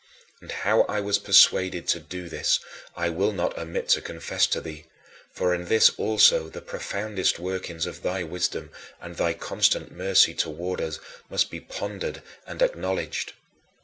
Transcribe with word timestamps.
And 0.41 0.51
how 0.51 0.81
I 0.89 0.99
was 0.99 1.19
persuaded 1.19 1.87
to 1.89 1.99
do 1.99 2.27
this 2.27 2.59
I 2.95 3.09
will 3.09 3.31
not 3.31 3.55
omit 3.55 3.87
to 3.89 4.01
confess 4.01 4.47
to 4.47 4.59
thee, 4.59 4.85
for 5.31 5.53
in 5.53 5.65
this 5.65 5.91
also 5.95 6.49
the 6.49 6.59
profoundest 6.59 7.37
workings 7.37 7.85
of 7.85 8.01
thy 8.01 8.23
wisdom 8.23 8.71
and 8.99 9.15
thy 9.17 9.35
constant 9.35 9.91
mercy 9.91 10.33
toward 10.33 10.81
us 10.81 10.99
must 11.29 11.51
be 11.51 11.59
pondered 11.59 12.23
and 12.47 12.63
acknowledged. 12.63 13.33